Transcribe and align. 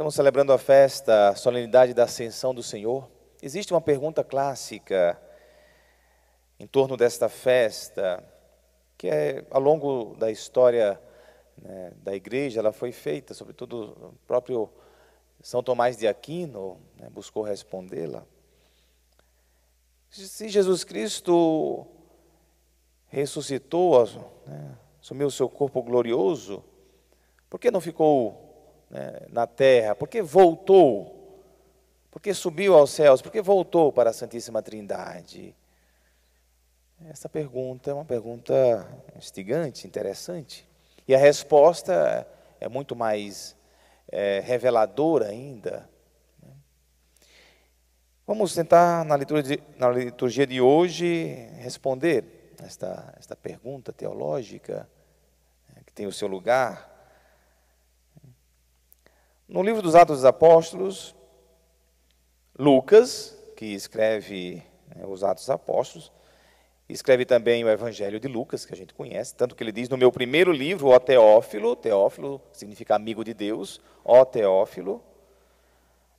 Estamos 0.00 0.14
celebrando 0.14 0.50
a 0.50 0.56
festa, 0.56 1.28
a 1.28 1.34
solenidade 1.34 1.92
da 1.92 2.04
Ascensão 2.04 2.54
do 2.54 2.62
Senhor. 2.62 3.06
Existe 3.42 3.74
uma 3.74 3.82
pergunta 3.82 4.24
clássica 4.24 5.20
em 6.58 6.66
torno 6.66 6.96
desta 6.96 7.28
festa, 7.28 8.24
que 8.96 9.08
é 9.08 9.44
ao 9.50 9.60
longo 9.60 10.16
da 10.16 10.30
história 10.30 10.98
né, 11.60 11.92
da 11.96 12.14
igreja, 12.14 12.60
ela 12.60 12.72
foi 12.72 12.92
feita, 12.92 13.34
sobretudo 13.34 14.14
o 14.14 14.26
próprio 14.26 14.70
São 15.42 15.62
Tomás 15.62 15.98
de 15.98 16.08
Aquino 16.08 16.80
né, 16.98 17.10
buscou 17.10 17.42
respondê-la. 17.42 18.24
Se 20.08 20.48
Jesus 20.48 20.82
Cristo 20.82 21.86
ressuscitou, 23.08 24.06
né, 24.46 24.78
assumiu 24.98 25.26
o 25.26 25.30
seu 25.30 25.46
corpo 25.46 25.82
glorioso, 25.82 26.64
por 27.50 27.60
que 27.60 27.70
não 27.70 27.82
ficou 27.82 28.49
né, 28.90 29.20
na 29.28 29.46
terra? 29.46 29.94
Por 29.94 30.08
que 30.08 30.20
voltou? 30.20 31.16
Por 32.10 32.20
que 32.20 32.34
subiu 32.34 32.74
aos 32.74 32.90
céus? 32.90 33.22
Por 33.22 33.30
que 33.30 33.40
voltou 33.40 33.92
para 33.92 34.10
a 34.10 34.12
Santíssima 34.12 34.60
Trindade? 34.60 35.54
Essa 37.08 37.28
pergunta 37.28 37.90
é 37.90 37.94
uma 37.94 38.04
pergunta 38.04 38.86
instigante, 39.16 39.86
interessante. 39.86 40.68
E 41.08 41.14
a 41.14 41.18
resposta 41.18 42.26
é 42.60 42.68
muito 42.68 42.94
mais 42.94 43.56
é, 44.10 44.40
reveladora 44.40 45.28
ainda. 45.28 45.88
Né. 46.42 46.52
Vamos 48.26 48.54
tentar, 48.54 49.04
na 49.04 49.16
liturgia, 49.16 49.56
de, 49.56 49.62
na 49.78 49.88
liturgia 49.88 50.46
de 50.46 50.60
hoje, 50.60 51.48
responder 51.58 52.52
esta, 52.62 53.14
esta 53.18 53.34
pergunta 53.34 53.92
teológica, 53.92 54.88
né, 55.68 55.82
que 55.86 55.92
tem 55.92 56.06
o 56.06 56.12
seu 56.12 56.28
lugar. 56.28 56.89
No 59.50 59.64
livro 59.64 59.82
dos 59.82 59.96
Atos 59.96 60.18
dos 60.18 60.24
Apóstolos, 60.24 61.12
Lucas, 62.56 63.36
que 63.56 63.66
escreve 63.66 64.62
né, 64.94 65.04
os 65.08 65.24
Atos 65.24 65.42
dos 65.42 65.50
Apóstolos, 65.50 66.12
escreve 66.88 67.24
também 67.24 67.64
o 67.64 67.68
Evangelho 67.68 68.20
de 68.20 68.28
Lucas, 68.28 68.64
que 68.64 68.72
a 68.72 68.76
gente 68.76 68.94
conhece, 68.94 69.34
tanto 69.34 69.56
que 69.56 69.64
ele 69.64 69.72
diz 69.72 69.88
no 69.88 69.96
meu 69.96 70.12
primeiro 70.12 70.52
livro, 70.52 70.86
ó 70.86 71.00
Teófilo, 71.00 71.74
Teófilo 71.74 72.40
significa 72.52 72.94
amigo 72.94 73.24
de 73.24 73.34
Deus, 73.34 73.80
ó 74.04 74.24
Teófilo, 74.24 75.02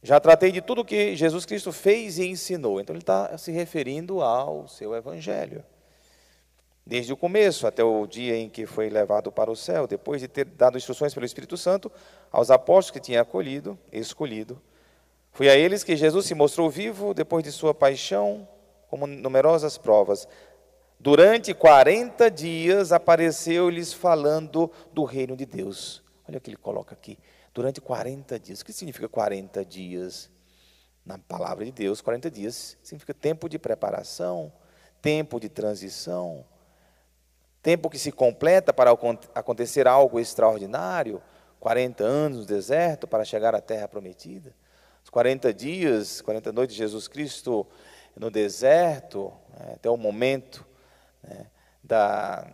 já 0.04 0.20
tratei 0.20 0.52
de 0.52 0.62
tudo 0.62 0.84
que 0.84 1.16
Jesus 1.16 1.46
Cristo 1.46 1.72
fez 1.72 2.20
e 2.20 2.28
ensinou. 2.28 2.82
Então 2.82 2.94
ele 2.94 3.02
está 3.02 3.38
se 3.38 3.50
referindo 3.50 4.22
ao 4.22 4.68
seu 4.68 4.94
Evangelho. 4.94 5.64
Desde 6.86 7.14
o 7.14 7.18
começo 7.18 7.68
até 7.68 7.84
o 7.84 8.08
dia 8.08 8.36
em 8.36 8.50
que 8.50 8.66
foi 8.66 8.90
levado 8.90 9.32
para 9.32 9.52
o 9.52 9.56
céu, 9.56 9.86
depois 9.86 10.20
de 10.20 10.28
ter 10.28 10.46
dado 10.46 10.78
instruções 10.78 11.14
pelo 11.14 11.26
Espírito 11.26 11.56
Santo 11.56 11.92
aos 12.32 12.50
apóstolos 12.50 12.92
que 12.92 13.00
tinha 13.00 13.22
acolhido, 13.22 13.78
escolhido. 13.92 14.62
Foi 15.32 15.48
a 15.48 15.56
eles 15.56 15.84
que 15.84 15.96
Jesus 15.96 16.26
se 16.26 16.34
mostrou 16.34 16.70
vivo 16.70 17.14
depois 17.14 17.44
de 17.44 17.52
sua 17.52 17.74
paixão, 17.74 18.48
como 18.90 19.08
numerosas 19.08 19.78
provas. 19.78 20.28
Durante 21.00 21.54
40 21.54 22.30
dias 22.30 22.92
apareceu-lhes 22.92 23.94
falando 23.94 24.70
do 24.92 25.04
reino 25.04 25.38
de 25.38 25.46
Deus. 25.46 26.04
Olha 26.28 26.38
o 26.38 26.42
que 26.42 26.50
ele 26.50 26.58
coloca 26.58 26.94
aqui. 26.94 27.18
Durante 27.54 27.80
40 27.80 28.40
dias. 28.40 28.62
O 28.62 28.66
que 28.66 28.74
significa 28.74 29.08
40 29.08 29.64
dias? 29.64 30.30
Na 31.04 31.18
palavra 31.18 31.66
de 31.66 31.72
Deus, 31.72 32.02
40 32.02 32.30
dias 32.30 32.78
significa 32.84 33.14
tempo 33.14 33.50
de 33.50 33.58
preparação, 33.58 34.54
tempo 35.02 35.40
de 35.40 35.50
transição, 35.50 36.46
tempo 37.62 37.90
que 37.90 38.00
se 38.00 38.12
completa 38.12 38.74
para 38.74 38.92
acontecer 39.36 39.88
algo 39.88 40.20
extraordinário, 40.20 41.22
40 41.60 42.04
anos 42.04 42.40
no 42.40 42.46
deserto 42.46 43.08
para 43.08 43.24
chegar 43.24 43.54
à 43.54 43.62
terra 43.62 43.88
prometida. 43.88 44.54
Os 45.04 45.10
40 45.10 45.54
dias, 45.54 46.22
40 46.22 46.52
noites 46.52 46.76
de 46.76 46.82
Jesus 46.82 47.08
Cristo 47.08 47.68
no 48.16 48.32
deserto, 48.32 49.32
né, 49.50 49.74
até 49.76 49.90
o 49.90 49.98
momento 49.98 50.66
né, 51.24 51.48
da, 51.84 52.48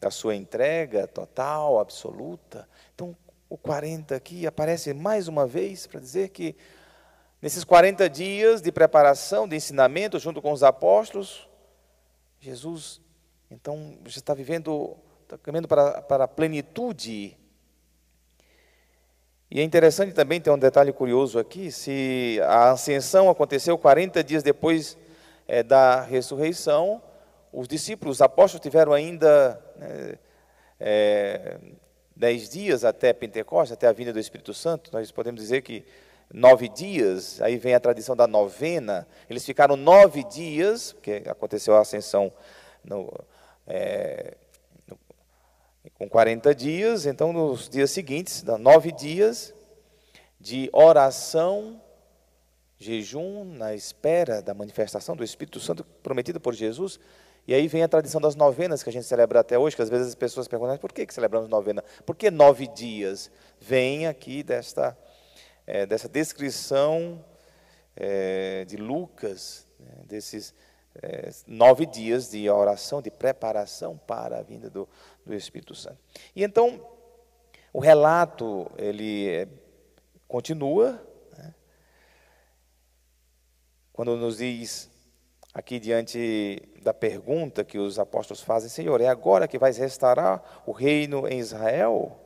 da 0.00 0.10
sua 0.10 0.34
entrega 0.34 1.06
total, 1.06 1.78
absoluta. 1.78 2.68
Então, 2.94 3.16
o 3.48 3.56
40 3.56 4.16
aqui 4.16 4.46
aparece 4.46 4.92
mais 4.92 5.28
uma 5.28 5.46
vez 5.46 5.86
para 5.86 6.00
dizer 6.00 6.30
que 6.30 6.56
nesses 7.40 7.62
40 7.62 8.08
dias 8.10 8.60
de 8.60 8.72
preparação, 8.72 9.46
de 9.46 9.54
ensinamento, 9.54 10.18
junto 10.18 10.42
com 10.42 10.50
os 10.50 10.62
apóstolos, 10.62 11.48
Jesus 12.40 13.00
então, 13.54 13.96
você 14.02 14.18
está 14.18 14.34
vivendo, 14.34 14.96
está 15.22 15.38
caminhando 15.38 15.68
para, 15.68 16.02
para 16.02 16.24
a 16.24 16.28
plenitude. 16.28 17.38
E 19.48 19.60
é 19.60 19.62
interessante 19.62 20.12
também 20.12 20.40
ter 20.40 20.50
um 20.50 20.58
detalhe 20.58 20.92
curioso 20.92 21.38
aqui: 21.38 21.70
se 21.70 22.40
a 22.42 22.72
ascensão 22.72 23.30
aconteceu 23.30 23.78
40 23.78 24.24
dias 24.24 24.42
depois 24.42 24.98
é, 25.46 25.62
da 25.62 26.02
ressurreição, 26.02 27.00
os 27.52 27.68
discípulos, 27.68 28.16
os 28.16 28.22
apóstolos 28.22 28.60
tiveram 28.60 28.92
ainda 28.92 29.62
né, 29.76 30.18
é, 30.80 31.58
dez 32.16 32.48
dias 32.48 32.84
até 32.84 33.12
Pentecostes, 33.12 33.72
até 33.72 33.86
a 33.86 33.92
vinda 33.92 34.12
do 34.12 34.18
Espírito 34.18 34.52
Santo. 34.52 34.90
Nós 34.92 35.12
podemos 35.12 35.40
dizer 35.40 35.62
que 35.62 35.84
nove 36.32 36.68
dias, 36.68 37.40
aí 37.40 37.56
vem 37.56 37.74
a 37.74 37.80
tradição 37.80 38.16
da 38.16 38.26
novena. 38.26 39.06
Eles 39.30 39.44
ficaram 39.44 39.76
nove 39.76 40.24
dias, 40.24 40.92
porque 40.92 41.22
aconteceu 41.28 41.76
a 41.76 41.82
ascensão 41.82 42.32
no, 42.84 43.12
é, 43.66 44.36
com 45.94 46.08
40 46.08 46.54
dias, 46.54 47.06
então 47.06 47.32
nos 47.32 47.68
dias 47.68 47.90
seguintes, 47.90 48.42
nove 48.42 48.92
dias 48.92 49.54
de 50.40 50.68
oração, 50.72 51.80
jejum, 52.78 53.44
na 53.44 53.74
espera 53.74 54.42
da 54.42 54.52
manifestação 54.52 55.16
do 55.16 55.24
Espírito 55.24 55.60
Santo 55.60 55.84
prometida 56.02 56.38
por 56.38 56.52
Jesus. 56.52 56.98
E 57.46 57.54
aí 57.54 57.68
vem 57.68 57.82
a 57.82 57.88
tradição 57.88 58.20
das 58.20 58.34
novenas 58.34 58.82
que 58.82 58.88
a 58.88 58.92
gente 58.92 59.06
celebra 59.06 59.40
até 59.40 59.58
hoje, 59.58 59.76
que 59.76 59.82
às 59.82 59.90
vezes 59.90 60.08
as 60.08 60.14
pessoas 60.14 60.48
perguntam, 60.48 60.78
por 60.78 60.92
que, 60.92 61.06
que 61.06 61.14
celebramos 61.14 61.48
novena? 61.48 61.84
Por 62.04 62.16
que 62.16 62.30
nove 62.30 62.66
dias? 62.66 63.30
Vem 63.60 64.06
aqui 64.06 64.42
desta, 64.42 64.96
é, 65.66 65.86
dessa 65.86 66.08
descrição 66.08 67.24
é, 67.96 68.64
de 68.66 68.76
Lucas, 68.76 69.66
né, 69.78 70.04
desses 70.06 70.54
é, 71.02 71.30
nove 71.46 71.86
dias 71.86 72.30
de 72.30 72.48
oração, 72.48 73.02
de 73.02 73.10
preparação 73.10 73.96
para 73.96 74.38
a 74.38 74.42
vinda 74.42 74.70
do, 74.70 74.88
do 75.24 75.34
Espírito 75.34 75.74
Santo. 75.74 75.98
E 76.34 76.44
então, 76.44 76.80
o 77.72 77.80
relato, 77.80 78.70
ele 78.76 79.28
é, 79.28 79.48
continua, 80.28 81.00
né? 81.36 81.54
quando 83.92 84.16
nos 84.16 84.38
diz, 84.38 84.90
aqui 85.52 85.78
diante 85.78 86.62
da 86.82 86.94
pergunta 86.94 87.64
que 87.64 87.78
os 87.78 87.98
apóstolos 87.98 88.42
fazem, 88.42 88.68
Senhor, 88.68 89.00
é 89.00 89.08
agora 89.08 89.48
que 89.48 89.58
vais 89.58 89.76
restaurar 89.76 90.62
o 90.66 90.72
reino 90.72 91.26
em 91.26 91.38
Israel? 91.38 92.23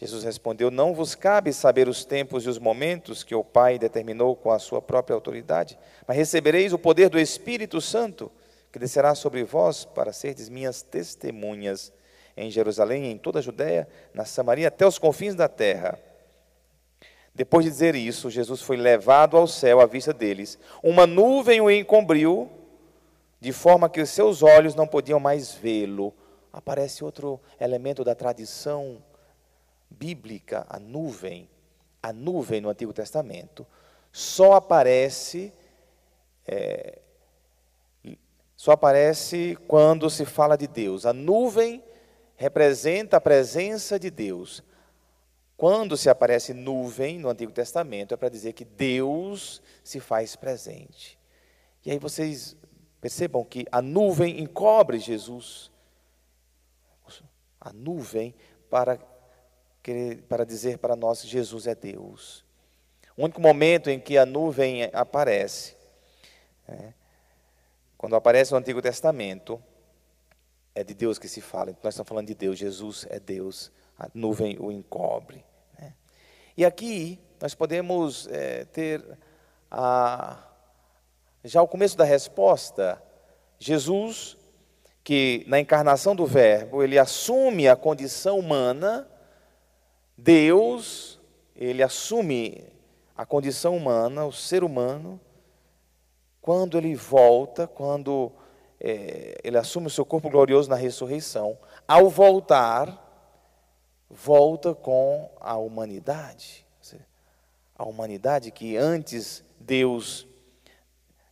Jesus 0.00 0.24
respondeu: 0.24 0.70
Não 0.70 0.94
vos 0.94 1.14
cabe 1.14 1.52
saber 1.52 1.86
os 1.86 2.06
tempos 2.06 2.46
e 2.46 2.48
os 2.48 2.58
momentos 2.58 3.22
que 3.22 3.34
o 3.34 3.44
Pai 3.44 3.78
determinou 3.78 4.34
com 4.34 4.50
a 4.50 4.58
sua 4.58 4.80
própria 4.80 5.14
autoridade, 5.14 5.78
mas 6.06 6.16
recebereis 6.16 6.72
o 6.72 6.78
poder 6.78 7.10
do 7.10 7.18
Espírito 7.18 7.82
Santo, 7.82 8.32
que 8.72 8.78
descerá 8.78 9.14
sobre 9.14 9.44
vós 9.44 9.84
para 9.84 10.12
serdes 10.12 10.48
minhas 10.48 10.80
testemunhas 10.80 11.92
em 12.34 12.50
Jerusalém, 12.50 13.10
em 13.10 13.18
toda 13.18 13.40
a 13.40 13.42
Judéia, 13.42 13.86
na 14.14 14.24
Samaria, 14.24 14.68
até 14.68 14.86
os 14.86 14.98
confins 14.98 15.34
da 15.34 15.48
terra. 15.48 15.98
Depois 17.34 17.66
de 17.66 17.70
dizer 17.70 17.94
isso, 17.94 18.30
Jesus 18.30 18.62
foi 18.62 18.78
levado 18.78 19.36
ao 19.36 19.46
céu 19.46 19.80
à 19.80 19.86
vista 19.86 20.14
deles. 20.14 20.58
Uma 20.82 21.06
nuvem 21.06 21.60
o 21.60 21.70
encobriu, 21.70 22.50
de 23.38 23.52
forma 23.52 23.88
que 23.88 24.00
os 24.00 24.08
seus 24.08 24.42
olhos 24.42 24.74
não 24.74 24.86
podiam 24.86 25.20
mais 25.20 25.52
vê-lo. 25.52 26.14
Aparece 26.52 27.04
outro 27.04 27.38
elemento 27.60 28.02
da 28.02 28.14
tradição 28.14 29.02
bíblica, 29.90 30.64
a 30.68 30.78
nuvem, 30.78 31.48
a 32.02 32.12
nuvem 32.12 32.60
no 32.60 32.68
Antigo 32.70 32.92
Testamento, 32.92 33.66
só 34.12 34.54
aparece 34.54 35.52
é, 36.46 37.00
só 38.60 38.72
aparece 38.72 39.56
quando 39.66 40.10
se 40.10 40.26
fala 40.26 40.54
de 40.54 40.66
Deus. 40.66 41.06
A 41.06 41.14
nuvem 41.14 41.82
representa 42.36 43.16
a 43.16 43.20
presença 43.20 43.98
de 43.98 44.10
Deus. 44.10 44.62
Quando 45.56 45.96
se 45.96 46.10
aparece 46.10 46.52
nuvem 46.52 47.18
no 47.18 47.30
Antigo 47.30 47.52
Testamento, 47.52 48.12
é 48.12 48.18
para 48.18 48.28
dizer 48.28 48.52
que 48.52 48.66
Deus 48.66 49.62
se 49.82 49.98
faz 49.98 50.36
presente. 50.36 51.18
E 51.86 51.90
aí 51.90 51.98
vocês 51.98 52.54
percebam 53.00 53.44
que 53.44 53.64
a 53.72 53.80
nuvem 53.80 54.40
encobre 54.40 54.98
Jesus. 54.98 55.70
A 57.58 57.72
nuvem 57.72 58.34
para 58.68 58.98
para 60.28 60.44
dizer 60.44 60.78
para 60.78 60.94
nós 60.94 61.22
que 61.22 61.28
Jesus 61.28 61.66
é 61.66 61.74
Deus. 61.74 62.44
O 63.16 63.24
único 63.24 63.40
momento 63.40 63.90
em 63.90 63.98
que 64.00 64.16
a 64.16 64.24
nuvem 64.24 64.88
aparece, 64.92 65.76
é, 66.68 66.92
quando 67.98 68.16
aparece 68.16 68.52
no 68.52 68.58
Antigo 68.58 68.80
Testamento, 68.80 69.62
é 70.74 70.84
de 70.84 70.94
Deus 70.94 71.18
que 71.18 71.28
se 71.28 71.40
fala. 71.40 71.70
Então, 71.70 71.80
nós 71.84 71.94
estamos 71.94 72.08
falando 72.08 72.28
de 72.28 72.34
Deus. 72.34 72.58
Jesus 72.58 73.06
é 73.10 73.20
Deus. 73.20 73.70
A 73.98 74.08
nuvem 74.14 74.56
o 74.58 74.72
encobre. 74.72 75.44
Né? 75.78 75.92
E 76.56 76.64
aqui 76.64 77.20
nós 77.40 77.54
podemos 77.54 78.26
é, 78.28 78.64
ter 78.66 79.04
a, 79.70 80.38
já 81.44 81.60
o 81.60 81.68
começo 81.68 81.96
da 81.96 82.04
resposta. 82.04 83.02
Jesus, 83.58 84.36
que 85.04 85.44
na 85.46 85.60
encarnação 85.60 86.16
do 86.16 86.24
Verbo, 86.24 86.82
ele 86.82 86.98
assume 86.98 87.68
a 87.68 87.76
condição 87.76 88.38
humana, 88.38 89.06
Deus, 90.22 91.18
ele 91.56 91.82
assume 91.82 92.62
a 93.16 93.24
condição 93.24 93.76
humana, 93.76 94.26
o 94.26 94.32
ser 94.32 94.62
humano, 94.62 95.18
quando 96.42 96.76
ele 96.76 96.94
volta, 96.94 97.66
quando 97.66 98.30
é, 98.78 99.38
ele 99.42 99.56
assume 99.56 99.86
o 99.86 99.90
seu 99.90 100.04
corpo 100.04 100.28
glorioso 100.28 100.68
na 100.68 100.76
ressurreição, 100.76 101.56
ao 101.88 102.10
voltar, 102.10 103.06
volta 104.10 104.74
com 104.74 105.30
a 105.40 105.56
humanidade. 105.56 106.66
A 107.74 107.84
humanidade 107.84 108.50
que 108.50 108.76
antes 108.76 109.42
Deus 109.58 110.26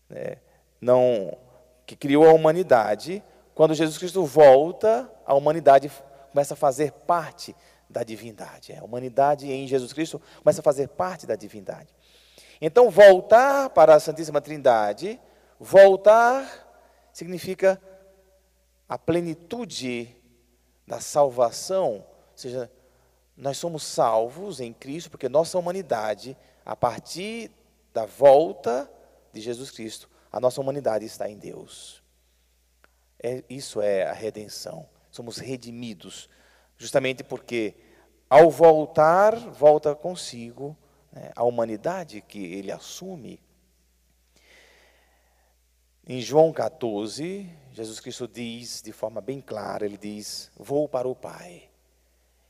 né, 0.08 0.38
não 0.80 1.36
que 1.84 1.94
criou 1.94 2.26
a 2.26 2.32
humanidade, 2.32 3.22
quando 3.54 3.74
Jesus 3.74 3.98
Cristo 3.98 4.24
volta, 4.24 5.10
a 5.26 5.34
humanidade 5.34 5.90
começa 6.30 6.54
a 6.54 6.56
fazer 6.56 6.92
parte 6.92 7.54
da 7.88 8.02
divindade. 8.02 8.74
A 8.74 8.84
humanidade 8.84 9.50
em 9.50 9.66
Jesus 9.66 9.92
Cristo 9.92 10.20
começa 10.42 10.60
a 10.60 10.64
fazer 10.64 10.88
parte 10.88 11.26
da 11.26 11.36
divindade. 11.36 11.94
Então, 12.60 12.90
voltar 12.90 13.70
para 13.70 13.94
a 13.94 14.00
Santíssima 14.00 14.40
Trindade, 14.40 15.20
voltar 15.58 16.66
significa 17.12 17.80
a 18.88 18.98
plenitude 18.98 20.16
da 20.86 21.00
salvação, 21.00 21.96
ou 21.96 22.36
seja, 22.36 22.70
nós 23.36 23.56
somos 23.58 23.84
salvos 23.84 24.60
em 24.60 24.72
Cristo, 24.72 25.10
porque 25.10 25.28
nossa 25.28 25.58
humanidade, 25.58 26.36
a 26.64 26.74
partir 26.74 27.50
da 27.92 28.04
volta 28.04 28.90
de 29.32 29.40
Jesus 29.40 29.70
Cristo, 29.70 30.08
a 30.32 30.40
nossa 30.40 30.60
humanidade 30.60 31.04
está 31.04 31.28
em 31.28 31.36
Deus. 31.36 32.02
É, 33.22 33.44
isso 33.48 33.80
é 33.80 34.04
a 34.04 34.12
redenção. 34.12 34.88
Somos 35.10 35.38
redimidos, 35.38 36.28
justamente 36.78 37.24
porque, 37.24 37.74
ao 38.30 38.48
voltar, 38.48 39.36
volta 39.36 39.94
consigo 39.94 40.76
né, 41.12 41.30
a 41.34 41.42
humanidade 41.42 42.22
que 42.22 42.42
ele 42.54 42.70
assume. 42.70 43.40
Em 46.06 46.20
João 46.20 46.52
14, 46.52 47.50
Jesus 47.72 48.00
Cristo 48.00 48.26
diz 48.26 48.80
de 48.80 48.92
forma 48.92 49.20
bem 49.20 49.40
clara: 49.42 49.84
Ele 49.84 49.98
diz, 49.98 50.50
Vou 50.56 50.88
para 50.88 51.06
o 51.06 51.14
Pai. 51.14 51.68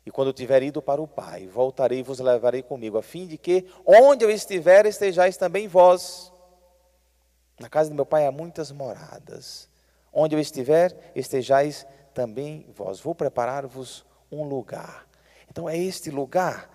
E 0.06 0.10
quando 0.10 0.32
tiver 0.32 0.62
ido 0.62 0.80
para 0.80 1.02
o 1.02 1.08
Pai, 1.08 1.46
voltarei 1.46 1.98
e 1.98 2.02
vos 2.02 2.18
levarei 2.18 2.62
comigo, 2.62 2.96
a 2.96 3.02
fim 3.02 3.26
de 3.26 3.36
que, 3.36 3.66
onde 3.84 4.24
eu 4.24 4.30
estiver, 4.30 4.86
estejais 4.86 5.36
também 5.36 5.66
vós. 5.66 6.32
Na 7.58 7.68
casa 7.68 7.90
de 7.90 7.96
meu 7.96 8.06
Pai 8.06 8.26
há 8.26 8.32
muitas 8.32 8.70
moradas. 8.70 9.68
Onde 10.12 10.36
eu 10.36 10.40
estiver, 10.40 11.12
estejais 11.14 11.86
também 12.14 12.66
vós. 12.74 13.00
Vou 13.00 13.14
preparar-vos 13.14 14.06
um 14.30 14.44
lugar. 14.44 15.06
Então 15.50 15.68
é 15.68 15.76
este 15.76 16.10
lugar 16.10 16.70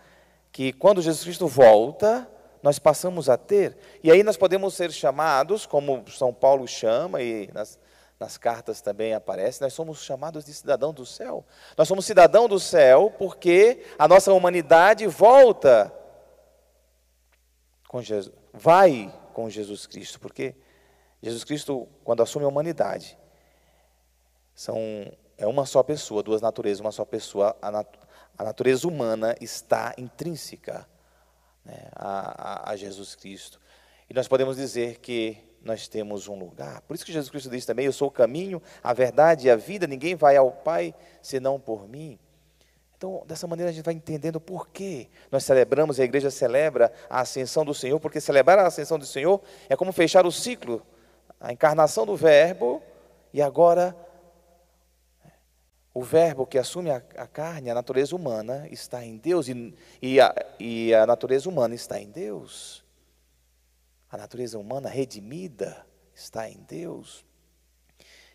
que, 0.52 0.74
quando 0.74 1.02
Jesus 1.02 1.24
Cristo 1.24 1.48
volta, 1.48 2.30
nós 2.62 2.80
passamos 2.80 3.30
a 3.30 3.38
ter. 3.38 3.78
E 4.04 4.12
aí 4.12 4.24
nós 4.24 4.38
podemos 4.38 4.74
ser 4.74 4.92
chamados, 4.92 5.66
como 5.66 6.04
São 6.10 6.34
Paulo 6.34 6.68
chama, 6.68 7.22
e 7.22 7.50
nas 7.54 7.78
nas 8.24 8.38
cartas 8.38 8.80
também 8.80 9.14
aparece, 9.14 9.62
nós 9.62 9.74
somos 9.74 10.02
chamados 10.02 10.46
de 10.46 10.54
cidadão 10.54 10.94
do 10.94 11.06
céu. 11.06 11.46
Nós 11.78 11.88
somos 11.88 12.06
cidadão 12.06 12.48
do 12.48 12.58
céu 12.58 13.14
porque 13.18 13.84
a 14.00 14.08
nossa 14.08 14.32
humanidade 14.32 15.06
volta 15.08 15.94
com 17.88 18.02
Jesus, 18.02 18.34
vai 18.54 19.14
com 19.34 19.50
Jesus 19.50 19.86
Cristo, 19.86 20.22
porque 20.22 20.56
Jesus 21.22 21.44
Cristo, 21.44 21.88
quando 22.04 22.24
assume 22.24 22.46
a 22.46 22.48
humanidade, 22.48 23.18
são, 24.56 24.78
é 25.44 25.48
uma 25.48 25.66
só 25.66 25.84
pessoa, 25.84 26.24
duas 26.24 26.42
naturezas, 26.42 26.80
uma 26.80 26.92
só 26.92 27.04
pessoa. 27.04 27.54
A, 27.62 27.70
nat, 27.70 27.88
a 28.38 28.44
natureza 28.46 28.88
humana 28.88 29.36
está 29.42 29.94
intrínseca 29.98 30.88
né, 31.66 31.90
a, 31.94 32.70
a, 32.70 32.72
a 32.72 32.76
Jesus 32.78 33.14
Cristo. 33.14 33.60
E 34.10 34.14
nós 34.14 34.26
podemos 34.26 34.56
dizer 34.56 35.00
que 35.00 35.38
nós 35.62 35.90
temos 35.90 36.30
um 36.30 36.40
lugar. 36.40 36.80
Por 36.84 36.94
isso 36.94 37.06
que 37.06 37.12
Jesus 37.12 37.30
Cristo 37.30 37.50
diz 37.50 37.66
também: 37.66 37.86
Eu 37.86 37.92
sou 37.92 38.08
o 38.08 38.12
caminho, 38.12 38.62
a 38.82 38.94
verdade 38.94 39.48
e 39.48 39.52
a 39.52 39.58
vida, 39.58 39.86
ninguém 39.86 40.16
vai 40.16 40.38
ao 40.38 40.50
Pai 40.50 40.96
senão 41.22 41.60
por 41.60 41.90
mim. 41.90 42.18
Então, 42.96 43.22
dessa 43.28 43.46
maneira, 43.46 43.70
a 43.70 43.74
gente 43.74 43.84
vai 43.84 43.94
entendendo 43.94 44.40
por 44.40 44.70
que 44.70 45.10
nós 45.30 45.44
celebramos, 45.44 46.00
a 46.00 46.06
igreja 46.06 46.32
celebra 46.32 46.90
a 47.10 47.20
ascensão 47.20 47.66
do 47.66 47.74
Senhor, 47.74 48.00
porque 48.00 48.22
celebrar 48.22 48.60
a 48.60 48.68
ascensão 48.68 48.98
do 48.98 49.06
Senhor 49.06 49.42
é 49.68 49.76
como 49.76 49.92
fechar 49.92 50.26
o 50.26 50.32
ciclo, 50.32 50.82
a 51.38 51.52
encarnação 51.52 52.06
do 52.06 52.16
Verbo, 52.16 52.82
e 53.34 53.42
agora 53.42 53.94
o 55.94 56.02
Verbo 56.02 56.48
que 56.48 56.58
assume 56.58 56.90
a, 56.90 56.98
a 57.18 57.28
carne, 57.28 57.70
a 57.70 57.76
natureza 57.76 58.16
humana, 58.16 58.68
está 58.72 59.06
em 59.06 59.18
Deus, 59.18 59.48
e, 59.48 59.76
e, 60.02 60.20
a, 60.20 60.34
e 60.60 60.94
a 60.94 61.06
natureza 61.06 61.48
humana 61.48 61.76
está 61.76 62.00
em 62.00 62.10
Deus. 62.10 62.84
A 64.10 64.18
natureza 64.18 64.58
humana 64.58 64.90
redimida 64.90 65.86
está 66.14 66.50
em 66.50 66.58
Deus. 66.68 67.24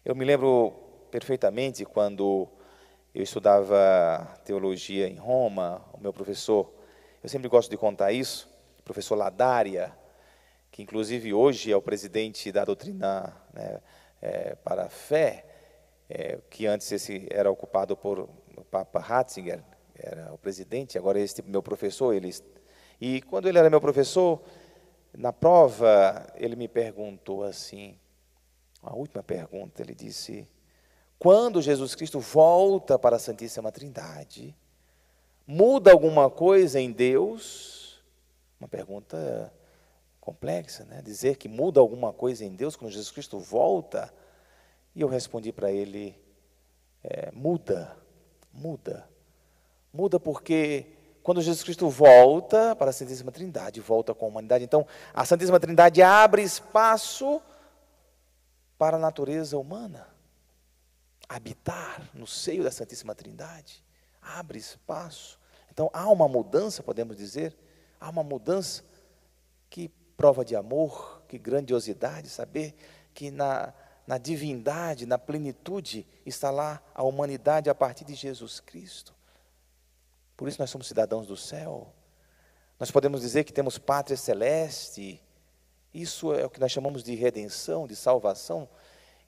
Eu 0.04 0.14
me 0.14 0.24
lembro 0.24 0.72
perfeitamente 1.10 1.84
quando 1.84 2.48
eu 3.14 3.22
estudava 3.22 4.38
teologia 4.44 5.08
em 5.08 5.16
Roma, 5.16 5.84
o 5.92 6.00
meu 6.00 6.12
professor, 6.12 6.72
eu 7.22 7.28
sempre 7.28 7.48
gosto 7.48 7.70
de 7.70 7.76
contar 7.76 8.12
isso, 8.12 8.48
o 8.78 8.82
professor 8.82 9.16
Ladária, 9.16 9.92
que 10.70 10.82
inclusive 10.82 11.34
hoje 11.34 11.72
é 11.72 11.76
o 11.76 11.82
presidente 11.82 12.52
da 12.52 12.64
doutrina 12.64 13.34
né, 13.52 13.80
é, 14.22 14.54
para 14.56 14.84
a 14.84 14.88
fé, 14.88 15.44
é, 16.08 16.38
que 16.48 16.66
antes 16.66 16.90
esse 16.90 17.26
era 17.30 17.50
ocupado 17.50 17.96
por 17.96 18.20
o 18.56 18.64
Papa 18.70 18.98
Ratzinger, 18.98 19.62
era 19.94 20.32
o 20.32 20.38
presidente, 20.38 20.96
agora 20.96 21.18
esse 21.18 21.42
meu 21.42 21.62
professor, 21.62 22.14
ele, 22.14 22.34
e 23.00 23.20
quando 23.22 23.48
ele 23.48 23.58
era 23.58 23.68
meu 23.68 23.80
professor, 23.80 24.42
na 25.16 25.32
prova, 25.32 26.26
ele 26.36 26.56
me 26.56 26.68
perguntou 26.68 27.42
assim, 27.42 27.98
a 28.82 28.94
última 28.94 29.22
pergunta, 29.22 29.82
ele 29.82 29.94
disse: 29.94 30.48
quando 31.18 31.60
Jesus 31.60 31.94
Cristo 31.94 32.20
volta 32.20 32.98
para 32.98 33.16
a 33.16 33.18
Santíssima 33.18 33.72
Trindade, 33.72 34.56
muda 35.46 35.90
alguma 35.90 36.30
coisa 36.30 36.80
em 36.80 36.92
Deus? 36.92 38.00
Uma 38.60 38.68
pergunta 38.68 39.52
complexa, 40.20 40.84
né? 40.84 41.02
Dizer 41.02 41.36
que 41.36 41.48
muda 41.48 41.80
alguma 41.80 42.12
coisa 42.12 42.44
em 42.44 42.54
Deus 42.54 42.76
quando 42.76 42.92
Jesus 42.92 43.10
Cristo 43.10 43.38
volta? 43.40 44.12
E 44.98 45.00
eu 45.00 45.06
respondi 45.06 45.52
para 45.52 45.70
ele: 45.70 46.20
é, 47.04 47.30
muda, 47.30 47.96
muda. 48.52 49.08
Muda 49.92 50.18
porque 50.18 50.86
quando 51.22 51.40
Jesus 51.40 51.62
Cristo 51.62 51.88
volta 51.88 52.74
para 52.74 52.90
a 52.90 52.92
Santíssima 52.92 53.30
Trindade, 53.30 53.80
volta 53.80 54.12
com 54.12 54.24
a 54.24 54.28
humanidade. 54.28 54.64
Então, 54.64 54.84
a 55.14 55.24
Santíssima 55.24 55.60
Trindade 55.60 56.02
abre 56.02 56.42
espaço 56.42 57.40
para 58.76 58.96
a 58.96 59.00
natureza 59.00 59.56
humana 59.56 60.08
habitar 61.28 62.10
no 62.12 62.26
seio 62.26 62.64
da 62.64 62.72
Santíssima 62.72 63.14
Trindade. 63.14 63.84
Abre 64.20 64.58
espaço. 64.58 65.38
Então, 65.70 65.88
há 65.92 66.10
uma 66.10 66.26
mudança, 66.26 66.82
podemos 66.82 67.16
dizer, 67.16 67.56
há 68.00 68.10
uma 68.10 68.24
mudança 68.24 68.82
que 69.70 69.90
prova 70.16 70.44
de 70.44 70.56
amor, 70.56 71.22
que 71.28 71.38
grandiosidade, 71.38 72.28
saber 72.28 72.74
que 73.14 73.30
na, 73.30 73.72
na 74.08 74.16
divindade, 74.16 75.04
na 75.04 75.18
plenitude, 75.18 76.06
está 76.24 76.50
lá 76.50 76.80
a 76.94 77.02
humanidade 77.02 77.68
a 77.68 77.74
partir 77.74 78.06
de 78.06 78.14
Jesus 78.14 78.58
Cristo. 78.58 79.14
Por 80.34 80.48
isso 80.48 80.58
nós 80.58 80.70
somos 80.70 80.86
cidadãos 80.86 81.26
do 81.26 81.36
céu. 81.36 81.92
Nós 82.80 82.90
podemos 82.90 83.20
dizer 83.20 83.44
que 83.44 83.52
temos 83.52 83.76
pátria 83.76 84.16
celeste. 84.16 85.22
Isso 85.92 86.32
é 86.32 86.46
o 86.46 86.48
que 86.48 86.58
nós 86.58 86.72
chamamos 86.72 87.04
de 87.04 87.14
redenção, 87.14 87.86
de 87.86 87.94
salvação. 87.94 88.66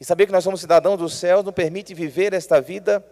E 0.01 0.05
saber 0.05 0.25
que 0.25 0.33
nós 0.33 0.43
somos 0.43 0.63
cidadãos 0.63 0.99
do 0.99 1.11
céu 1.11 1.43
nos 1.43 1.53
permite 1.53 1.93
viver 1.93 2.33
esta 2.33 2.59
vida 2.59 3.05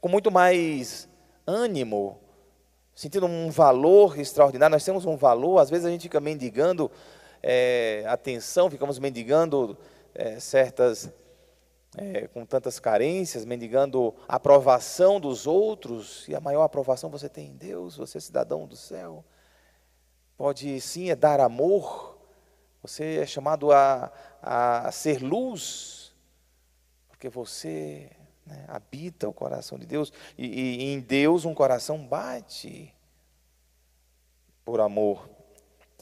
com 0.00 0.08
muito 0.08 0.28
mais 0.28 1.08
ânimo, 1.46 2.18
sentindo 2.96 3.26
um 3.26 3.48
valor 3.48 4.18
extraordinário. 4.18 4.74
Nós 4.74 4.84
temos 4.84 5.04
um 5.04 5.16
valor, 5.16 5.60
às 5.60 5.70
vezes 5.70 5.86
a 5.86 5.90
gente 5.90 6.02
fica 6.02 6.18
mendigando 6.18 6.90
é, 7.40 8.02
atenção, 8.08 8.68
ficamos 8.68 8.98
mendigando 8.98 9.78
é, 10.14 10.38
certas 10.40 11.10
é, 11.96 12.28
com 12.28 12.44
tantas 12.46 12.78
carências, 12.78 13.44
mendigando 13.44 14.14
a 14.28 14.36
aprovação 14.36 15.18
dos 15.18 15.46
outros, 15.46 16.26
e 16.28 16.34
a 16.34 16.40
maior 16.40 16.62
aprovação 16.62 17.10
você 17.10 17.28
tem 17.28 17.48
em 17.48 17.56
Deus, 17.56 17.96
você 17.96 18.18
é 18.18 18.20
cidadão 18.20 18.66
do 18.66 18.76
céu. 18.76 19.24
Pode 20.36 20.80
sim 20.80 21.10
é 21.10 21.16
dar 21.16 21.40
amor, 21.40 22.18
você 22.82 23.18
é 23.18 23.26
chamado 23.26 23.72
a, 23.72 24.12
a 24.40 24.90
ser 24.92 25.22
luz, 25.22 26.14
porque 27.08 27.28
você 27.28 28.10
né, 28.46 28.64
habita 28.68 29.28
o 29.28 29.32
coração 29.32 29.78
de 29.78 29.86
Deus, 29.86 30.12
e, 30.38 30.46
e 30.46 30.84
em 30.92 31.00
Deus 31.00 31.44
um 31.44 31.54
coração 31.54 32.06
bate. 32.06 32.94
por 34.64 34.80
amor 34.80 35.28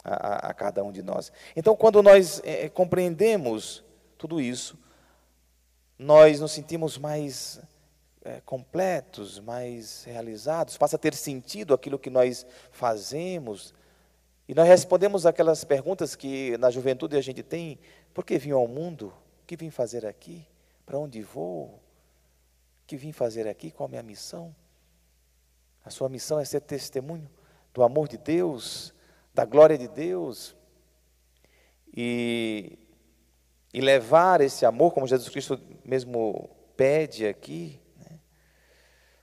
a, 0.05 0.49
a, 0.49 0.55
cada 0.55 0.85
um 0.85 0.93
de 0.93 1.03
nós. 1.03 1.33
Então, 1.57 1.75
quando 1.75 2.03
nós 2.03 2.41
é, 2.45 2.69
compreendemos 2.69 3.83
tudo 4.19 4.41
isso, 4.41 4.77
nós 5.97 6.41
nos 6.41 6.53
sentimos 6.53 6.99
mais 6.99 7.61
é, 8.23 8.41
completos, 8.41 9.39
mais 9.39 10.05
realizados, 10.05 10.77
passa 10.77 10.97
a 10.97 10.99
ter 10.99 11.15
sentido 11.15 11.73
aquilo 11.73 11.99
que 11.99 12.11
nós 12.11 12.45
fazemos. 12.73 13.73
E 14.49 14.55
nós 14.55 14.67
respondemos 14.67 15.25
aquelas 15.25 15.65
perguntas 15.65 16.17
que 16.17 16.59
na 16.59 16.71
juventude 16.71 17.17
a 17.17 17.21
gente 17.21 17.43
tem: 17.43 17.79
por 18.13 18.25
que 18.25 18.37
vim 18.39 18.51
ao 18.51 18.67
mundo? 18.67 19.13
O 19.43 19.47
que 19.47 19.57
vim 19.57 19.71
fazer 19.71 20.05
aqui? 20.05 20.45
Para 20.85 20.99
onde 20.99 21.23
vou? 21.23 21.67
O 21.67 21.81
que 22.87 22.97
vim 22.97 23.13
fazer 23.13 23.47
aqui? 23.47 23.71
Qual 23.71 23.87
a 23.87 23.91
minha 23.91 24.03
missão? 24.03 24.55
A 25.85 25.91
sua 25.91 26.09
missão 26.09 26.41
é 26.41 26.45
ser 26.45 26.61
testemunho 26.61 27.31
do 27.73 27.83
amor 27.83 28.09
de 28.09 28.19
Deus, 28.19 28.93
da 29.33 29.45
glória 29.45 29.79
de 29.79 29.87
Deus. 29.87 30.57
E 31.97 32.79
e 33.73 33.81
levar 33.81 34.41
esse 34.41 34.65
amor, 34.65 34.93
como 34.93 35.07
Jesus 35.07 35.29
Cristo 35.29 35.61
mesmo 35.85 36.51
pede 36.77 37.27
aqui. 37.27 37.81
Né? 37.97 38.19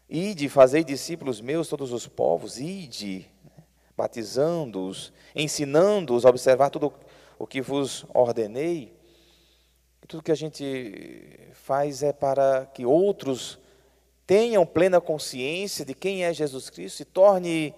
Ide, 0.10 0.50
fazei 0.50 0.84
discípulos 0.84 1.42
meus 1.42 1.68
todos 1.68 1.92
os 1.92 2.08
povos, 2.08 2.60
ide, 2.60 3.30
né? 3.44 3.64
batizando-os, 3.98 5.12
ensinando-os 5.36 6.26
a 6.26 6.30
observar 6.30 6.70
tudo 6.70 6.94
o 7.40 7.48
que 7.48 7.62
vos 7.62 8.06
ordenei. 8.14 8.94
Tudo 10.08 10.22
que 10.22 10.32
a 10.32 10.36
gente 10.36 11.50
faz 11.54 12.04
é 12.04 12.14
para 12.14 12.68
que 12.68 12.86
outros 12.86 13.60
tenham 14.28 14.66
plena 14.66 15.02
consciência 15.02 15.84
de 15.84 15.94
quem 15.96 16.24
é 16.24 16.34
Jesus 16.34 16.70
Cristo, 16.70 16.98
se 16.98 17.06
torne 17.06 17.74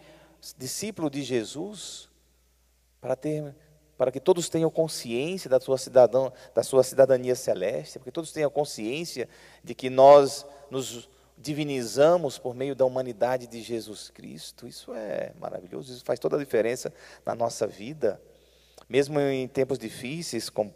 discípulo 0.58 1.10
de 1.10 1.24
Jesus, 1.24 2.10
para 3.00 3.16
ter 3.16 3.56
para 3.98 4.12
que 4.12 4.20
todos 4.20 4.48
tenham 4.48 4.70
consciência 4.70 5.50
da 5.50 5.60
sua, 5.60 5.78
cidadão, 5.78 6.32
da 6.54 6.64
sua 6.64 6.84
cidadania 6.84 7.36
celeste, 7.36 7.98
para 7.98 8.06
que 8.06 8.12
todos 8.12 8.32
tenham 8.32 8.50
consciência 8.50 9.28
de 9.64 9.74
que 9.74 9.90
nós 9.90 10.46
nos 10.70 11.10
divinizamos 11.38 12.38
por 12.38 12.56
meio 12.56 12.76
da 12.76 12.86
humanidade 12.86 13.48
de 13.48 13.62
Jesus 13.62 14.10
Cristo. 14.10 14.68
Isso 14.68 14.94
é 14.94 15.34
maravilhoso, 15.40 15.94
isso 15.94 16.06
faz 16.06 16.20
toda 16.20 16.36
a 16.36 16.40
diferença 16.40 16.94
na 17.26 17.36
nossa 17.36 17.66
vida. 17.66 18.22
Mesmo 18.90 19.20
em 19.20 19.48
tempos 19.48 19.78
difíceis 19.78 20.50
com, 20.50 20.72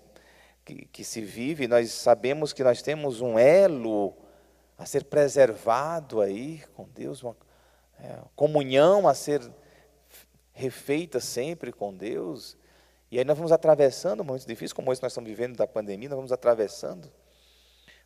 que, 0.65 0.85
que 0.85 1.03
se 1.03 1.21
vive, 1.21 1.67
nós 1.67 1.91
sabemos 1.91 2.53
que 2.53 2.63
nós 2.63 2.81
temos 2.81 3.21
um 3.21 3.37
elo 3.37 4.13
a 4.77 4.85
ser 4.85 5.03
preservado 5.05 6.21
aí 6.21 6.63
com 6.75 6.87
Deus, 6.89 7.21
uma 7.21 7.35
é, 7.99 8.17
comunhão 8.35 9.07
a 9.07 9.13
ser 9.13 9.41
refeita 10.53 11.19
sempre 11.19 11.71
com 11.71 11.93
Deus. 11.93 12.57
E 13.11 13.19
aí 13.19 13.25
nós 13.25 13.37
vamos 13.37 13.51
atravessando 13.51 14.23
momentos 14.23 14.45
difíceis, 14.45 14.71
como 14.71 14.93
esse 14.93 15.03
nós 15.03 15.11
estamos 15.11 15.29
vivendo 15.29 15.57
da 15.57 15.67
pandemia, 15.67 16.07
nós 16.07 16.15
vamos 16.15 16.31
atravessando. 16.31 17.11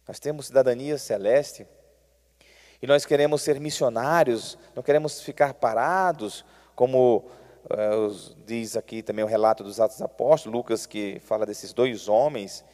Nós 0.07 0.19
temos 0.19 0.47
cidadania 0.47 0.97
celeste. 0.97 1.67
E 2.81 2.87
nós 2.87 3.05
queremos 3.05 3.43
ser 3.43 3.59
missionários, 3.59 4.57
não 4.73 4.81
queremos 4.81 5.21
ficar 5.21 5.53
parados, 5.53 6.43
como 6.75 7.23
uh, 7.65 8.35
diz 8.47 8.75
aqui 8.75 9.03
também 9.03 9.23
o 9.23 9.27
relato 9.27 9.63
dos 9.63 9.79
Atos 9.79 9.97
dos 9.97 10.05
Apóstolos, 10.05 10.57
Lucas 10.57 10.87
que 10.87 11.19
fala 11.19 11.45
desses 11.45 11.71
dois 11.71 12.07
homens 12.07 12.65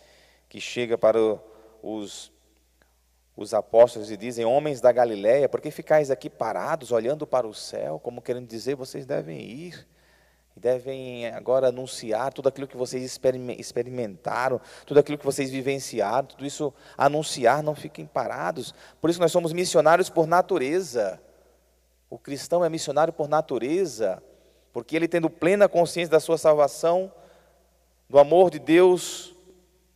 que 0.48 0.62
chega 0.62 0.98
para 0.98 1.18
os, 1.84 2.32
os 3.36 3.54
apóstolos 3.54 4.10
e 4.10 4.16
dizem, 4.16 4.46
homens 4.46 4.80
da 4.80 4.94
Galiléia, 4.94 5.50
por 5.50 5.60
que 5.60 5.70
ficais 5.70 6.10
aqui 6.10 6.30
parados, 6.30 6.94
olhando 6.94 7.28
para 7.28 7.46
o 7.46 7.54
céu, 7.54 8.00
como 8.00 8.22
querendo 8.22 8.48
dizer, 8.48 8.76
vocês 8.76 9.06
devem 9.06 9.42
ir 9.42 9.86
devem 10.62 11.26
agora 11.26 11.70
anunciar 11.70 12.32
tudo 12.32 12.48
aquilo 12.48 12.68
que 12.68 12.78
vocês 12.78 13.20
experimentaram, 13.58 14.62
tudo 14.86 15.00
aquilo 15.00 15.18
que 15.18 15.26
vocês 15.26 15.50
vivenciaram, 15.50 16.28
tudo 16.28 16.46
isso 16.46 16.72
anunciar, 16.96 17.64
não 17.64 17.74
fiquem 17.74 18.06
parados. 18.06 18.72
Por 19.02 19.10
isso 19.10 19.20
nós 19.20 19.32
somos 19.32 19.54
missionários 19.54 20.08
por 20.08 20.28
natureza. 20.28 21.20
O 22.12 22.18
cristão 22.20 22.64
é 22.64 22.70
missionário 22.70 23.12
por 23.12 23.28
natureza, 23.28 24.22
porque 24.72 24.96
ele 24.96 25.08
tendo 25.08 25.32
plena 25.32 25.68
consciência 25.68 26.12
da 26.12 26.20
sua 26.20 26.38
salvação, 26.38 27.12
do 28.08 28.20
amor 28.20 28.52
de 28.52 28.60
Deus 28.60 29.34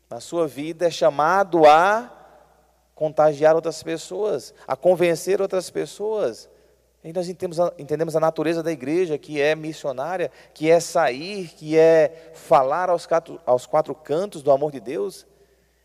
na 0.10 0.20
sua 0.20 0.48
vida, 0.48 0.88
é 0.88 0.92
chamado 0.92 1.68
a 1.68 2.12
contagiar 2.96 3.54
outras 3.54 3.84
pessoas, 3.84 4.52
a 4.68 4.76
convencer 4.76 5.42
outras 5.42 5.70
pessoas. 5.70 6.50
E 7.06 7.14
nós 7.14 7.30
entendemos 7.30 7.60
a, 7.60 7.74
entendemos 7.78 8.16
a 8.16 8.20
natureza 8.20 8.64
da 8.64 8.72
igreja, 8.72 9.18
que 9.18 9.40
é 9.40 9.56
missionária, 9.56 10.32
que 10.54 10.70
é 10.70 10.80
sair, 10.80 11.50
que 11.50 11.78
é 11.78 12.32
falar 12.34 12.90
aos 12.90 13.06
quatro, 13.06 13.40
aos 13.46 13.66
quatro 13.66 13.94
cantos 13.94 14.42
do 14.42 14.52
amor 14.52 14.72
de 14.72 14.80
Deus, 14.80 15.26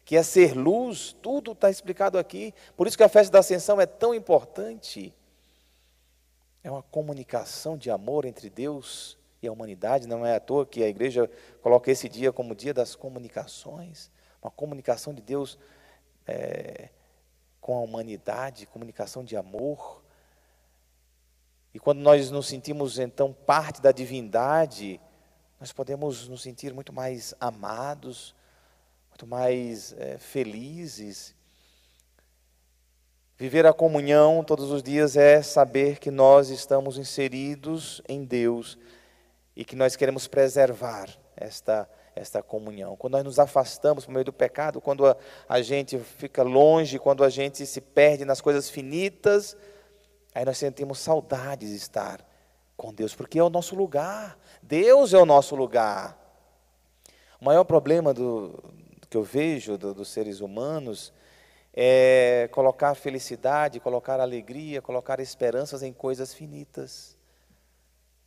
que 0.04 0.16
é 0.16 0.22
ser 0.22 0.56
luz, 0.56 1.14
tudo 1.22 1.52
está 1.52 1.70
explicado 1.70 2.18
aqui. 2.18 2.54
Por 2.76 2.86
isso 2.86 2.96
que 2.96 3.04
a 3.04 3.08
festa 3.08 3.32
da 3.32 3.38
ascensão 3.38 3.80
é 3.80 3.86
tão 3.86 4.14
importante. 4.14 5.14
É 6.64 6.70
uma 6.70 6.82
comunicação 6.82 7.76
de 7.76 7.90
amor 7.90 8.24
entre 8.24 8.50
Deus 8.50 9.16
e 9.42 9.46
a 9.46 9.52
humanidade. 9.52 10.08
Não 10.08 10.26
é 10.26 10.36
à 10.36 10.40
toa 10.40 10.66
que 10.66 10.82
a 10.82 10.88
igreja 10.88 11.30
coloca 11.62 11.90
esse 11.90 12.08
dia 12.08 12.32
como 12.32 12.54
dia 12.54 12.74
das 12.74 12.96
comunicações 12.96 14.10
uma 14.42 14.50
comunicação 14.50 15.12
de 15.12 15.20
Deus 15.20 15.58
é, 16.26 16.88
com 17.60 17.76
a 17.76 17.80
humanidade, 17.80 18.66
comunicação 18.66 19.22
de 19.22 19.36
amor. 19.36 19.99
E 21.72 21.78
quando 21.78 22.00
nós 22.00 22.30
nos 22.30 22.48
sentimos 22.48 22.98
então 22.98 23.32
parte 23.32 23.80
da 23.80 23.92
divindade, 23.92 25.00
nós 25.60 25.72
podemos 25.72 26.26
nos 26.28 26.42
sentir 26.42 26.72
muito 26.74 26.92
mais 26.92 27.34
amados, 27.38 28.34
muito 29.10 29.26
mais 29.26 29.94
é, 29.98 30.18
felizes. 30.18 31.34
Viver 33.36 33.66
a 33.66 33.72
comunhão 33.72 34.42
todos 34.42 34.70
os 34.70 34.82
dias 34.82 35.16
é 35.16 35.42
saber 35.42 35.98
que 35.98 36.10
nós 36.10 36.50
estamos 36.50 36.98
inseridos 36.98 38.02
em 38.08 38.24
Deus 38.24 38.76
e 39.54 39.64
que 39.64 39.76
nós 39.76 39.96
queremos 39.96 40.26
preservar 40.26 41.08
esta, 41.36 41.88
esta 42.14 42.42
comunhão. 42.42 42.96
Quando 42.96 43.12
nós 43.12 43.24
nos 43.24 43.38
afastamos 43.38 44.04
por 44.04 44.12
meio 44.12 44.24
do 44.24 44.32
pecado, 44.32 44.80
quando 44.80 45.06
a, 45.06 45.16
a 45.48 45.62
gente 45.62 45.98
fica 45.98 46.42
longe, 46.42 46.98
quando 46.98 47.22
a 47.22 47.30
gente 47.30 47.64
se 47.64 47.80
perde 47.80 48.24
nas 48.24 48.40
coisas 48.40 48.68
finitas, 48.68 49.56
Aí 50.34 50.44
nós 50.44 50.58
sentimos 50.58 50.98
saudade 50.98 51.66
de 51.66 51.76
estar 51.76 52.24
com 52.76 52.94
Deus, 52.94 53.14
porque 53.14 53.38
é 53.38 53.42
o 53.42 53.50
nosso 53.50 53.74
lugar. 53.74 54.38
Deus 54.62 55.12
é 55.12 55.18
o 55.18 55.26
nosso 55.26 55.54
lugar. 55.54 56.16
O 57.40 57.44
maior 57.44 57.64
problema 57.64 58.14
do, 58.14 58.62
que 59.08 59.16
eu 59.16 59.22
vejo 59.22 59.76
do, 59.76 59.92
dos 59.92 60.08
seres 60.08 60.40
humanos 60.40 61.12
é 61.74 62.48
colocar 62.52 62.94
felicidade, 62.94 63.80
colocar 63.80 64.20
alegria, 64.20 64.80
colocar 64.80 65.20
esperanças 65.20 65.82
em 65.82 65.92
coisas 65.92 66.32
finitas, 66.32 67.16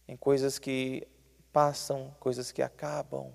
em 0.08 0.18
coisas 0.18 0.60
que 0.60 1.08
passam, 1.52 2.14
coisas 2.20 2.52
que 2.52 2.62
acabam. 2.62 3.32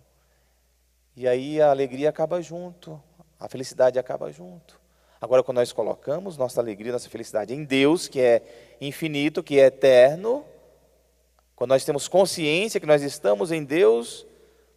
E 1.17 1.27
aí 1.27 1.61
a 1.61 1.71
alegria 1.71 2.11
acaba 2.11 2.41
junto, 2.43 3.03
a 3.41 3.49
felicidade 3.49 3.99
acaba 3.99 4.31
junto. 4.31 4.81
Agora, 5.21 5.43
quando 5.43 5.57
nós 5.57 5.73
colocamos 5.73 6.37
nossa 6.37 6.61
alegria, 6.61 6.93
nossa 6.93 7.09
felicidade 7.09 7.53
em 7.53 7.65
Deus, 7.65 8.07
que 8.07 8.21
é 8.21 8.77
infinito, 8.81 9.43
que 9.43 9.59
é 9.59 9.67
eterno, 9.67 10.45
quando 11.57 11.71
nós 11.71 11.85
temos 11.85 12.07
consciência 12.07 12.79
que 12.79 12.87
nós 12.87 13.03
estamos 13.03 13.51
em 13.51 13.65
Deus, 13.65 14.25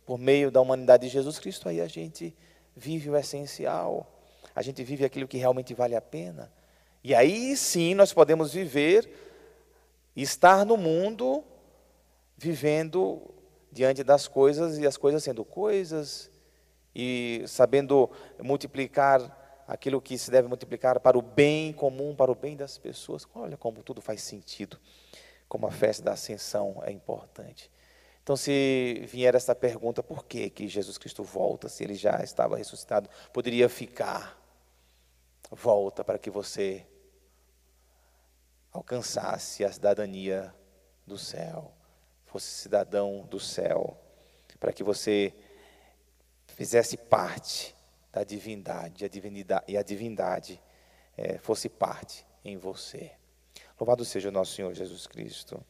por 0.04 0.18
meio 0.18 0.50
da 0.50 0.60
humanidade 0.60 1.06
de 1.06 1.14
Jesus 1.14 1.38
Cristo, 1.38 1.70
aí 1.70 1.80
a 1.80 1.88
gente 1.88 2.36
vive 2.76 3.08
o 3.10 3.16
essencial, 3.16 4.12
a 4.56 4.64
gente 4.64 4.84
vive 4.84 5.06
aquilo 5.06 5.28
que 5.28 5.38
realmente 5.38 5.76
vale 5.76 5.96
a 5.96 6.02
pena. 6.02 6.52
E 7.04 7.14
aí 7.14 7.56
sim 7.56 7.94
nós 7.94 8.12
podemos 8.12 8.52
viver, 8.52 9.10
estar 10.16 10.66
no 10.66 10.76
mundo, 10.76 11.44
vivendo 12.36 13.22
diante 13.72 14.04
das 14.04 14.28
coisas 14.28 14.80
e 14.80 14.88
as 14.88 14.98
coisas 14.98 15.24
sendo 15.24 15.46
coisas, 15.46 16.32
e 16.96 17.44
sabendo 17.46 18.10
multiplicar 18.42 19.41
aquilo 19.72 20.02
que 20.02 20.18
se 20.18 20.30
deve 20.30 20.50
multiplicar 20.50 21.00
para 21.00 21.18
o 21.18 21.22
bem 21.22 21.72
comum, 21.72 22.14
para 22.14 22.30
o 22.30 22.36
bem 22.36 22.58
das 22.58 22.78
pessoas. 22.78 23.26
Olha 23.34 23.56
como 23.56 23.82
tudo 23.82 24.02
faz 24.02 24.22
sentido, 24.22 24.78
como 25.48 25.66
a 25.66 25.72
festa 25.72 26.04
da 26.04 26.12
ascensão 26.12 26.84
é 26.84 26.92
importante. 26.92 27.72
Então, 28.22 28.36
se 28.36 29.06
vier 29.08 29.34
essa 29.34 29.56
pergunta, 29.56 30.04
por 30.04 30.26
que, 30.26 30.50
que 30.50 30.68
Jesus 30.68 30.98
Cristo 30.98 31.24
volta, 31.24 31.70
se 31.70 31.86
ele 31.86 31.96
já 31.96 32.22
estava 32.22 32.58
ressuscitado, 32.58 33.10
poderia 33.32 33.70
ficar? 33.70 34.38
Volta 35.50 36.04
para 36.04 36.20
que 36.20 36.30
você 36.30 36.86
alcançasse 38.74 39.64
a 39.64 39.72
cidadania 39.72 40.54
do 41.08 41.18
céu, 41.18 41.72
fosse 42.26 42.48
cidadão 42.48 43.26
do 43.30 43.40
céu, 43.40 43.98
para 44.60 44.74
que 44.74 44.84
você 44.84 45.34
fizesse 46.46 46.98
parte 46.98 47.74
da 48.12 48.24
divindade, 48.24 49.06
a 49.06 49.08
divindade 49.08 49.66
e 49.68 49.78
a 49.78 49.84
divindade 49.84 50.62
é, 51.18 51.38
fosse 51.38 51.70
parte 51.70 52.26
em 52.44 52.58
você. 52.58 53.12
Louvado 53.80 54.04
seja 54.06 54.30
o 54.30 54.32
nosso 54.32 54.54
Senhor 54.54 54.74
Jesus 54.74 55.08
Cristo. 55.08 55.64